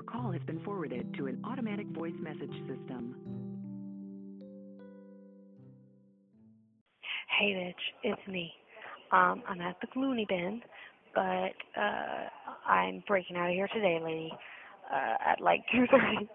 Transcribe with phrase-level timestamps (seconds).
[0.00, 3.16] Your call has been forwarded to an automatic voice message system.
[7.38, 7.74] Hey, bitch,
[8.12, 8.52] it's me.
[9.12, 10.62] Um, I'm at the Clooney bin,
[11.14, 12.28] but uh,
[12.70, 14.32] I'm breaking out of here today, lady,
[14.92, 16.28] uh, at like 2:30.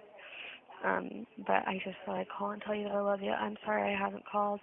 [0.85, 3.31] Um, but I just thought I'd call and tell you that I love you.
[3.31, 4.61] I'm sorry I haven't called.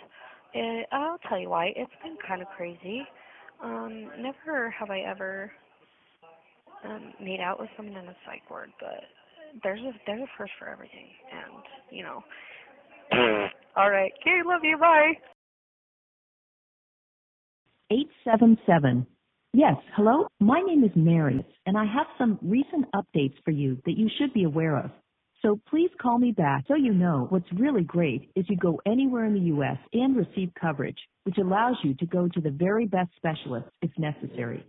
[0.55, 1.73] It, I'll tell you why.
[1.77, 3.03] It's been kind of crazy.
[3.63, 5.53] Um, never have I ever
[6.85, 9.05] um, made out with someone in a psych ward, but
[9.63, 12.23] there's a there's a first for everything, and you know.
[13.77, 14.13] All right.
[14.21, 14.79] Okay, love you.
[14.79, 15.13] Bye.
[17.91, 19.07] 877.
[19.53, 20.27] Yes, hello?
[20.41, 24.33] My name is Mary, and I have some recent updates for you that you should
[24.33, 24.91] be aware of.
[25.43, 29.27] So please call me back so you know what's really great is you go anywhere
[29.27, 29.77] in the U.S.
[29.93, 34.65] and receive coverage, which allows you to go to the very best specialist if necessary.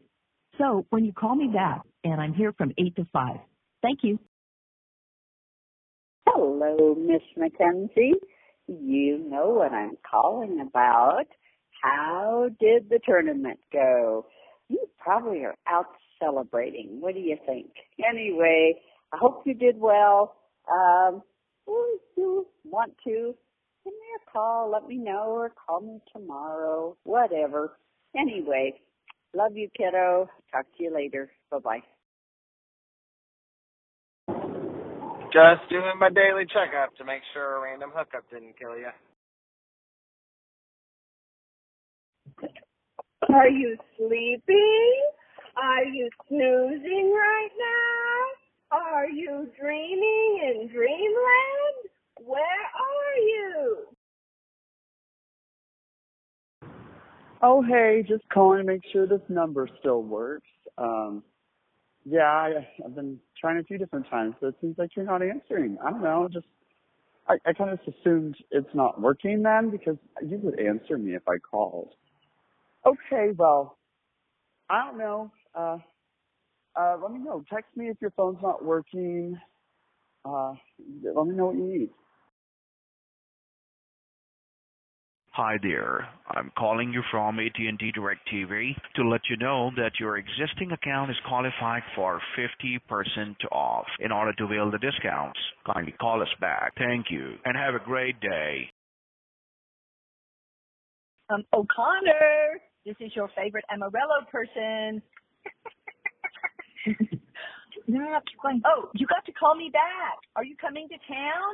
[0.58, 3.38] So when you call me back, and I'm here from 8 to 5.
[3.82, 4.20] Thank you.
[6.28, 8.14] Hello, Miss McKenzie.
[8.68, 11.26] You know what I'm calling about.
[11.82, 14.26] How did the tournament go?
[14.70, 15.88] You probably are out
[16.20, 17.02] celebrating.
[17.02, 17.72] What do you think?
[18.10, 18.80] Anyway,
[19.12, 20.36] I hope you did well.
[20.72, 21.22] Um,
[21.68, 23.36] if you want to,
[23.84, 27.78] give me a call, let me know, or call me tomorrow, whatever.
[28.18, 28.80] Anyway,
[29.36, 30.30] love you, kiddo.
[30.52, 31.32] Talk to you later.
[31.52, 31.84] Bye bye.
[35.34, 38.90] Just doing my daily checkup to make sure a random hookup didn't kill you.
[43.34, 45.02] Are you sleeping?
[45.58, 48.78] Are you snoozing right now?
[48.78, 51.90] Are you dreaming in dreamland?
[52.26, 53.78] Where are you?
[57.44, 60.48] Oh, hey, just calling to make sure this number still works.
[60.80, 61.24] Um,
[62.06, 65.24] yeah, I, I've been trying a few different times, but it seems like you're not
[65.24, 65.78] answering.
[65.86, 66.48] I don't know, just
[67.28, 69.98] I, I kind of assumed it's not working then because
[70.28, 71.90] you would answer me if I called.
[72.86, 73.78] Okay, well,
[74.70, 75.32] I don't know.
[75.56, 75.78] Uh,
[76.80, 77.44] uh, let me know.
[77.54, 79.38] Text me if your phone's not working.
[80.26, 80.54] Uh,
[81.16, 81.90] let me know what you need.
[85.34, 86.08] Hi there.
[86.30, 91.18] I'm calling you from AT&T DirecTV to let you know that your existing account is
[91.28, 93.88] qualified for 50% off.
[94.00, 96.74] In order to avail the discounts, kindly call us back.
[96.78, 98.70] Thank you and have a great day.
[101.32, 105.02] Um, O'Connor, this is your favorite Amarillo person.
[108.66, 110.20] Oh, you got to call me back.
[110.36, 111.54] Are you coming to town?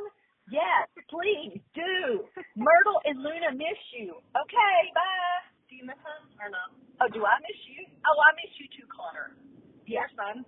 [0.50, 2.26] Yes, please do.
[2.58, 4.18] Myrtle and Luna miss you.
[4.34, 5.40] Okay, bye.
[5.70, 6.74] Do you miss them or not?
[7.00, 7.86] Oh, do I miss you?
[8.04, 9.32] Oh, I miss you too, Connor.
[9.86, 10.42] Your son?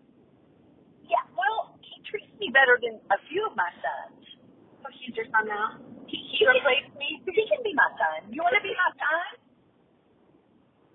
[1.07, 4.23] Yeah, well, he treats me better than a few of my sons.
[4.83, 5.79] So he's your son now?
[6.11, 7.23] He, he replaced me.
[7.23, 8.31] He can be my son.
[8.35, 9.27] You want to be my son?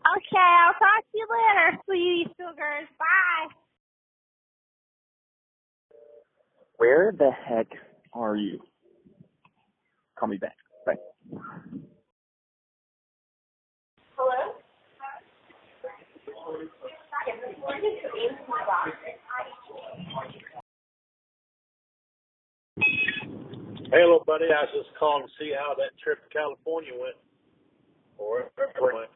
[0.04, 2.88] Okay, I'll talk to you later, sweetie sugars.
[3.00, 3.52] Bye.
[6.78, 7.68] Where the heck
[8.14, 8.60] are you?
[10.20, 10.56] Call me back.
[10.86, 10.96] Bye.
[14.16, 14.54] Hello?
[23.92, 27.16] Hey, little buddy, I was just calling to see how that trip to California went.
[28.18, 29.12] Or wherever it went.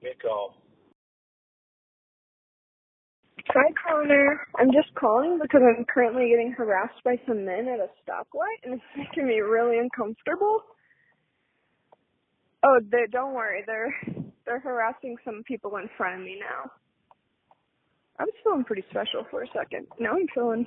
[0.00, 0.61] Give me call.
[3.54, 4.40] Hi, Connor.
[4.58, 8.74] I'm just calling because I'm currently getting harassed by some men at a stoplight, and
[8.74, 10.62] it's making me really uncomfortable.
[12.64, 13.64] Oh, they, don't worry.
[13.66, 13.94] They're
[14.46, 16.70] they're harassing some people in front of me now.
[18.20, 19.86] I was feeling pretty special for a second.
[20.00, 20.66] Now I'm feeling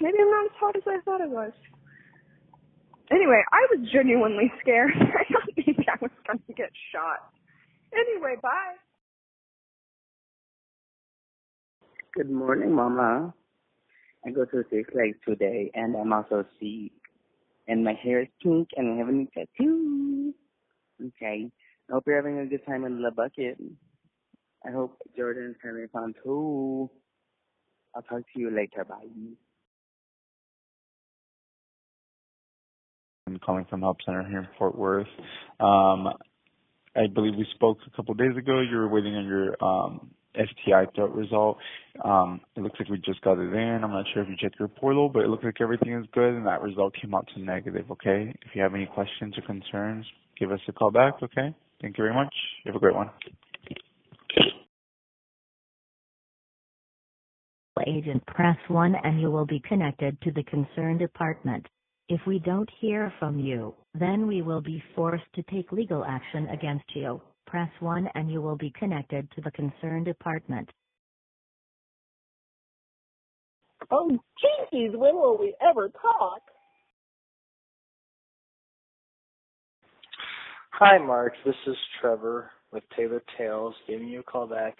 [0.00, 1.52] maybe I'm not as hot as I thought I was.
[3.12, 4.92] Anyway, I was genuinely scared.
[5.00, 7.30] I thought maybe I was going to get shot.
[7.94, 8.76] Anyway, bye.
[12.16, 13.34] Good morning, Mama.
[14.24, 16.92] I go to Six Flags today, and I'm also sick.
[17.66, 20.32] And my hair is pink, and I have a new tattoo.
[21.04, 21.50] Okay.
[21.90, 23.58] I hope you're having a good time in the bucket.
[24.64, 26.88] I hope Jordan's having fun too.
[27.96, 28.84] I'll talk to you later.
[28.84, 29.08] Bye.
[33.26, 35.08] I'm calling from Help Center here in Fort Worth.
[35.58, 36.10] Um,
[36.94, 38.60] I believe we spoke a couple of days ago.
[38.60, 41.58] You were waiting on your um, STI throat result.
[42.04, 43.80] Um, it looks like we just got it in.
[43.82, 46.34] I'm not sure if you checked your portal, but it looks like everything is good
[46.34, 48.34] and that result came out to negative, okay?
[48.42, 50.06] If you have any questions or concerns,
[50.38, 51.54] give us a call back, okay?
[51.80, 52.34] Thank you very much.
[52.64, 53.10] You have a great one.
[57.86, 61.66] agent, press 1 and you will be connected to the concerned department.
[62.08, 66.46] If we don't hear from you, then we will be forced to take legal action
[66.48, 67.20] against you.
[67.46, 70.68] Press 1 and you will be connected to the concerned department.
[73.90, 74.10] Oh,
[74.72, 76.42] jeez, when will we ever talk?
[80.72, 81.34] Hi, Mark.
[81.46, 84.76] This is Trevor with Taylor Tales giving you a call back.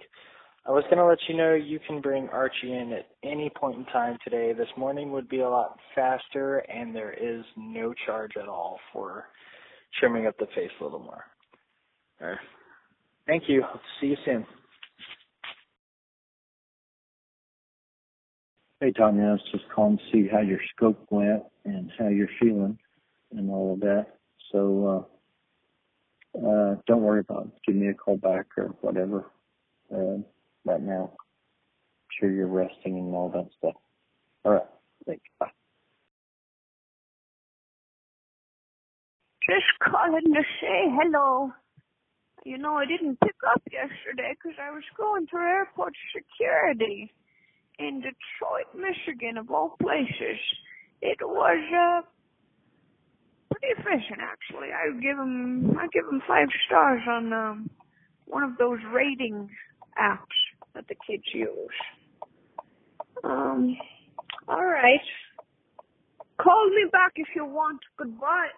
[0.67, 3.77] I was going to let you know you can bring Archie in at any point
[3.77, 4.55] in time today.
[4.55, 9.27] This morning would be a lot faster, and there is no charge at all for
[10.01, 11.25] trimming up the face a little more.
[12.23, 12.39] All right.
[13.27, 13.63] Thank you.
[14.01, 14.47] See you soon.
[18.81, 22.29] Hey, Tanya, I was just calling to see how your scope went and how you're
[22.41, 22.79] feeling
[23.33, 24.07] and all of that.
[24.53, 25.09] So,
[26.35, 27.53] uh, uh, don't worry about it.
[27.67, 29.27] Give me a call back or whatever,
[29.95, 30.19] uh,
[30.65, 31.13] right now.
[31.15, 31.29] I'm
[32.21, 33.75] sure you're resting and all that stuff.
[34.45, 34.67] All right.
[35.07, 35.25] Thanks.
[35.41, 35.51] Bye.
[39.49, 41.53] Just calling to say hello.
[42.45, 47.13] You know, I didn't pick up yesterday 'cause I was going through airport security
[47.79, 50.39] in Detroit, Michigan, of all places.
[51.03, 52.03] It was uh,
[53.51, 54.73] pretty efficient, actually.
[54.73, 57.71] I give them, I give them five stars on um,
[58.27, 59.51] one of those rating
[59.99, 60.39] apps
[60.75, 61.49] that the kids use.
[63.25, 63.77] Um,
[64.49, 65.01] all right.
[66.41, 67.81] Call me back if you want.
[67.99, 68.49] Goodbye.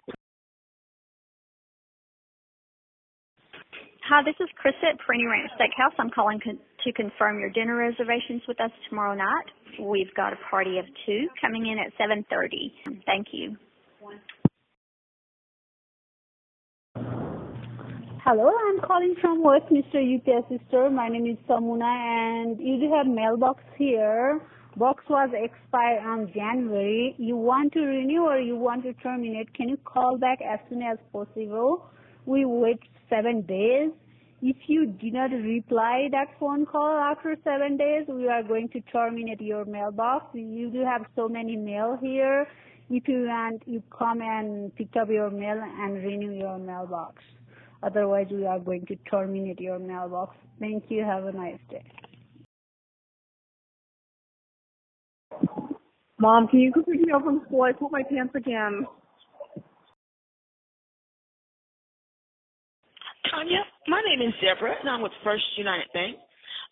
[4.09, 5.93] Hi, this is Chris at Perini Ranch Steakhouse.
[5.99, 9.47] I'm calling con- to confirm your dinner reservations with us tomorrow night.
[9.81, 13.03] We've got a party of two coming in at 7:30.
[13.05, 13.57] Thank you.
[18.29, 20.89] Hello, I'm calling from Westminster UPS store.
[20.89, 24.41] My name is Samuna and you do have mailbox here.
[24.75, 27.15] Box was expired on January.
[27.17, 29.53] You want to renew or you want to terminate?
[29.53, 31.85] Can you call back as soon as possible?
[32.25, 33.91] We wait seven days.
[34.41, 38.81] If you do not reply that phone call after seven days, we are going to
[38.91, 40.25] terminate your mailbox.
[40.33, 42.45] You do have so many mail here.
[42.89, 47.23] If you want, you come and pick up your mail and renew your mailbox.
[47.83, 50.35] Otherwise, we are going to terminate your mailbox.
[50.59, 51.03] Thank you.
[51.03, 51.83] Have a nice day.
[56.19, 57.61] Mom, can you go pick me up from school?
[57.61, 58.87] I put my pants again.
[63.29, 66.17] Tanya, my name is Deborah, and I'm with First United Bank.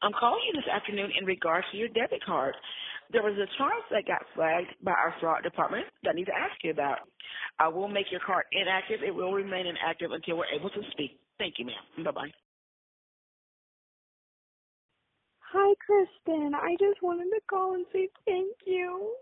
[0.01, 2.55] I'm calling you this afternoon in regards to your debit card.
[3.11, 6.35] There was a charge that got flagged by our fraud department that I need to
[6.35, 6.99] ask you about.
[7.59, 9.03] I will make your card inactive.
[9.05, 11.19] It will remain inactive until we're able to speak.
[11.37, 12.03] Thank you, ma'am.
[12.05, 12.31] Bye-bye.
[15.53, 16.53] Hi, Kristen.
[16.55, 19.15] I just wanted to call and say thank you.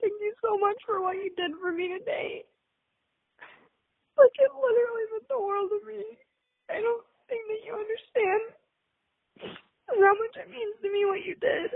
[0.00, 2.44] Thank you so much for what you did for me today.
[4.18, 6.02] Like, it literally meant the world to me.
[6.70, 8.42] I don't think that you understand
[9.88, 11.70] how much it means to me what you did.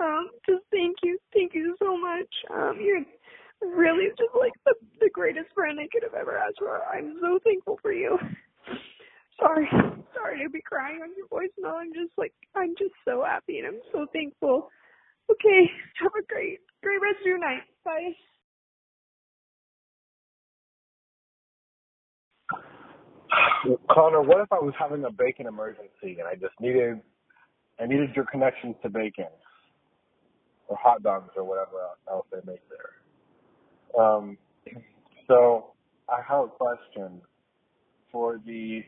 [0.00, 2.28] Um, just thank you, thank you so much.
[2.52, 3.04] Um, you're
[3.76, 6.82] really just like the the greatest friend I could have ever asked for.
[6.84, 8.18] I'm so thankful for you.
[9.40, 9.68] Sorry,
[10.14, 11.74] sorry to be crying on your voicemail.
[11.80, 14.70] I'm just like I'm just so happy and I'm so thankful.
[15.30, 15.70] Okay,
[16.00, 17.62] have a great great rest of your night.
[17.84, 18.12] Bye.
[23.90, 27.00] Connor, what if I was having a bacon emergency and I just needed
[27.80, 29.26] I needed your connections to bacon
[30.68, 31.78] or hot dogs or whatever
[32.10, 33.08] else they make there.
[34.02, 34.38] Um,
[35.28, 35.72] so
[36.08, 37.20] I have a question
[38.12, 38.82] for the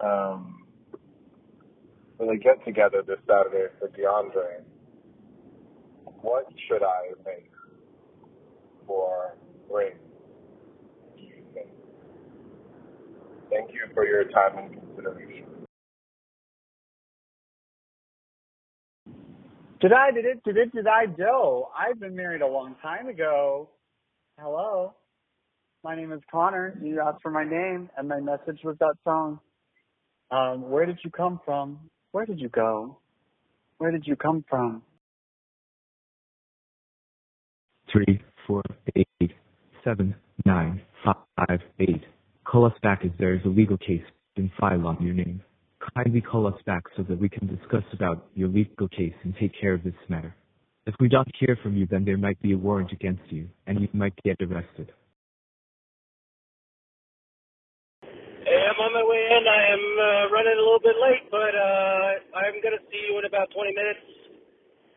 [0.00, 0.66] um,
[2.18, 4.64] for the get together this Saturday for DeAndre.
[6.22, 7.50] What should I make
[8.86, 9.36] for
[9.70, 9.96] rings?
[13.50, 15.51] Thank you for your time and consideration.
[19.82, 21.68] Did I, did it, did it, did I, Joe?
[21.76, 23.68] I've been married a long time ago.
[24.38, 24.94] Hello.
[25.84, 26.78] My name is Connor.
[26.80, 29.40] You asked for my name, and my message was that song.
[30.30, 31.80] Um, where did you come from?
[32.12, 32.98] Where did you go?
[33.78, 34.82] Where did you come from?
[37.92, 38.62] three, four,
[38.96, 39.32] eight,
[39.84, 40.14] seven,
[40.46, 42.02] nine, five, eight.
[42.44, 44.02] Call us back as there is a legal case
[44.34, 45.42] been filed on your name.
[45.94, 49.52] Kindly call us back so that we can discuss about your legal case and take
[49.58, 50.34] care of this matter.
[50.86, 53.80] If we don't hear from you, then there might be a warrant against you, and
[53.80, 54.90] you might get arrested.
[58.02, 59.42] Hey, I'm on my way in.
[59.46, 63.18] I am uh, running a little bit late, but uh, I'm going to see you
[63.18, 64.02] in about 20 minutes.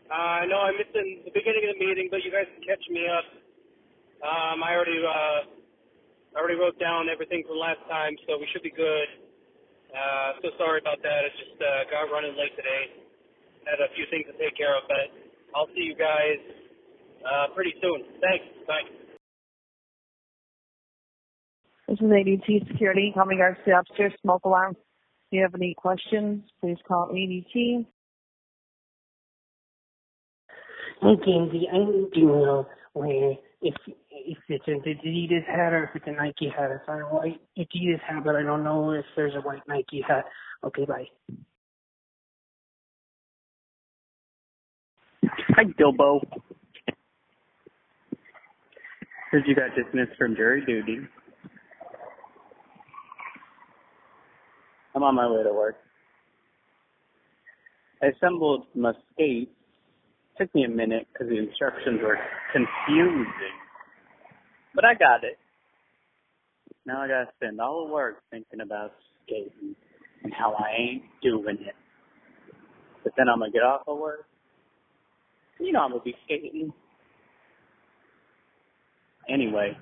[0.09, 2.81] Uh, I know I missed the beginning of the meeting, but you guys can catch
[2.89, 3.25] me up.
[4.21, 5.39] Um, I already uh,
[6.33, 9.24] I already wrote down everything from last time, so we should be good.
[9.95, 11.23] Uh, so sorry about that.
[11.23, 12.99] I just uh, got running late today.
[13.63, 15.07] Had a few things to take care of, but
[15.55, 16.37] I'll see you guys
[17.23, 18.03] uh, pretty soon.
[18.19, 18.45] Thanks.
[18.67, 18.83] Bye.
[21.87, 23.11] This is ADT Security.
[23.13, 24.75] Call me guards to the upstairs smoke alarm.
[24.75, 27.85] If you have any questions, please call ADT.
[31.01, 33.75] Hey, Gamesy, I need to know where if
[34.11, 36.69] if it's an Adidas hat or if it's a Nike hat.
[36.71, 40.25] If I white Adidas hat, but I don't know if there's a white Nike hat.
[40.63, 41.05] Okay, bye.
[45.49, 46.21] Hi, Dilbo.
[49.31, 50.99] Heard you got dismissed from jury duty.
[54.93, 55.75] I'm on my way to work.
[58.01, 59.51] I assembled my skates.
[60.37, 62.19] Took me a minute because the instructions were
[62.53, 63.57] confusing.
[64.75, 65.39] But I got it.
[66.85, 68.93] Now I gotta spend all the work thinking about
[69.25, 69.75] skating
[70.23, 71.75] and how I ain't doing it.
[73.03, 74.25] But then I'm gonna get off of work.
[75.59, 76.73] You know I'm gonna be skating.
[79.29, 79.77] Anyway.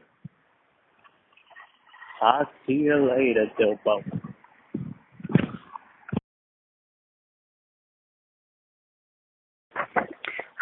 [2.20, 4.23] Talk to you later, Dilbo.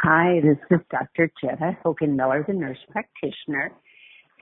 [0.02, 1.32] Hi, this is Dr.
[1.42, 3.72] Jetta Hogan Miller, the nurse practitioner,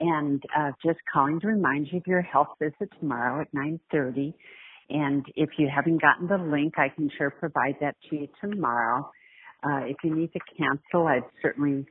[0.00, 4.34] and uh, just calling to remind you of your health visit tomorrow at 9:30.
[4.90, 9.10] And if you haven't gotten the link, I can sure provide that to you tomorrow.
[9.64, 11.86] Uh, if you need to cancel, I'd certainly,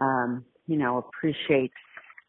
[0.00, 1.72] um, you know, appreciate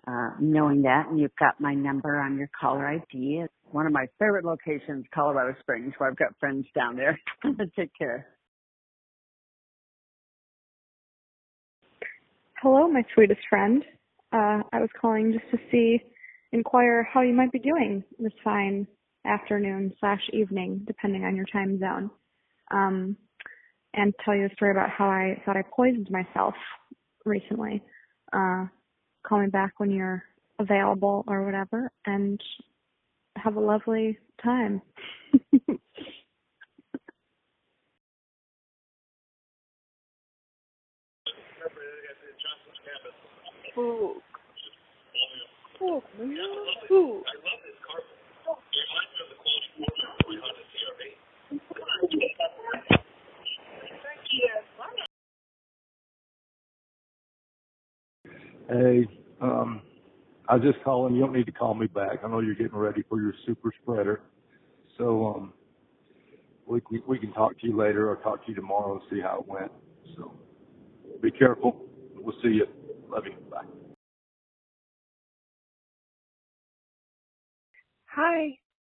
[0.08, 1.08] uh, knowing that.
[1.10, 3.42] And you've got my number on your caller ID.
[3.44, 7.20] It's one of my favorite locations, Colorado Springs, where I've got friends down there.
[7.78, 8.28] Take care.
[12.62, 13.84] Hello, my sweetest friend.
[14.34, 16.02] Uh, I was calling just to see,
[16.54, 18.88] inquire how you might be doing this fine
[19.26, 22.10] afternoon slash evening, depending on your time zone.
[22.72, 23.16] Um,
[23.94, 26.56] and tell you a story about how I thought I poisoned myself
[27.26, 27.84] recently.
[28.34, 28.66] Uh,
[29.24, 30.24] call me back when you're
[30.58, 32.42] available or whatever, and
[33.36, 34.82] have a lovely time.
[43.76, 44.24] Fuck.
[45.80, 46.38] Fuck, man.
[46.90, 47.24] Fuck.
[58.70, 59.08] Hey,
[59.42, 59.82] um,
[60.50, 61.16] I was just calling.
[61.16, 62.20] You don't need to call me back.
[62.26, 64.22] I know you're getting ready for your super spreader.
[64.98, 65.54] So, um,
[66.68, 69.22] we, we, we can talk to you later or talk to you tomorrow and see
[69.22, 69.72] how it went.
[70.18, 70.34] So,
[71.22, 71.87] be careful.
[72.28, 72.68] We'll see you.
[73.10, 73.32] Love you.
[73.50, 73.64] Bye.
[78.08, 78.50] Hi,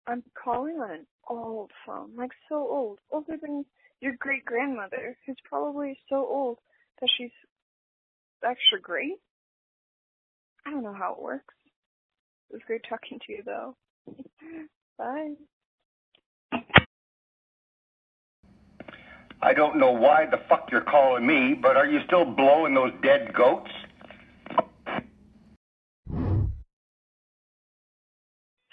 [0.09, 3.65] I'm calling on an old phone, like so old, older than
[4.01, 6.59] your great grandmother, who's probably so old
[7.01, 7.31] that she's
[8.45, 9.19] extra great.
[10.67, 11.55] I don't know how it works.
[12.51, 13.77] It was great talking to you, though.
[14.99, 15.35] Bye.
[19.43, 22.93] I don't know why the fuck you're calling me, but are you still blowing those
[23.03, 23.71] dead goats?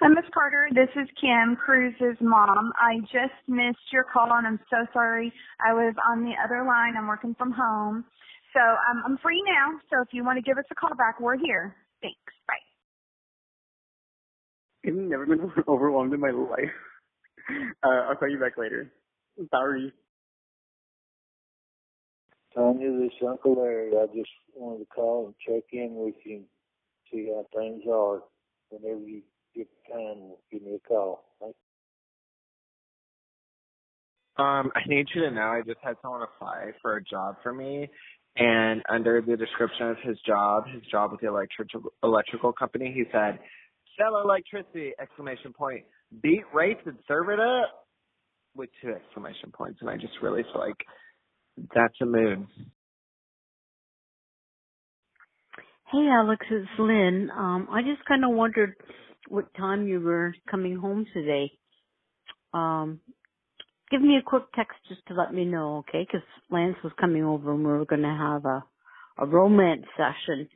[0.02, 0.68] Hi, Miss Carter.
[0.74, 2.72] This is Kim Cruz's mom.
[2.78, 5.34] I just missed your call, and I'm so sorry.
[5.66, 6.96] I was on the other line.
[6.98, 8.06] I'm working from home,
[8.54, 9.80] so um, I'm free now.
[9.90, 11.76] So if you want to give us a call back, we're here.
[12.02, 12.18] Thanks.
[12.48, 12.56] Bye.
[14.86, 16.76] I've never been overwhelmed in my life.
[17.82, 18.92] Uh, I'll call you back later.
[19.50, 19.94] Sorry.
[22.58, 23.92] Tanya, this is Uncle Larry.
[23.96, 26.42] I just wanted to call and check in with you
[27.12, 28.24] see how things are.
[28.70, 29.22] Whenever you
[29.56, 31.24] get time, give me a call.
[31.40, 31.56] Thanks.
[34.38, 37.54] Um, I need you to know I just had someone apply for a job for
[37.54, 37.88] me,
[38.36, 43.04] and under the description of his job, his job with the electrical electrical company, he
[43.12, 43.40] said,
[43.98, 45.86] "Sell electricity!" Exclamation point.
[46.22, 47.88] Beat rates and serve it up
[48.56, 50.86] with two exclamation points, and I just really feel like
[51.76, 52.48] that's a mood.
[55.92, 57.30] Hey, Alex, it's Lynn.
[57.38, 58.76] Um, I just kind of wondered
[59.30, 61.52] what time you were coming home today.
[62.54, 63.02] Um,
[63.92, 66.06] give me a quick text just to let me know, okay?
[66.06, 68.66] 'Cause Lance was coming over and we were going to have a
[69.18, 70.50] a romance session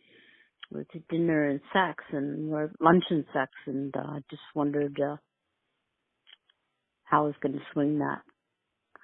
[0.72, 5.18] with dinner and sex and or lunch and sex, and uh, just wondered uh,
[7.06, 8.24] how I was going to swing that.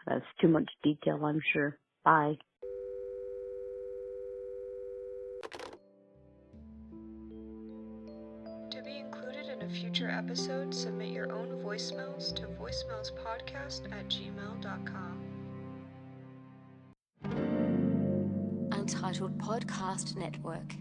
[0.07, 1.77] That's too much detail, I'm sure.
[2.07, 2.37] Bye.
[8.69, 15.19] To be included in a future episode, submit your own voicemails to voicemailspodcast at gmail.com.
[18.71, 20.75] Untitled Podcast Network.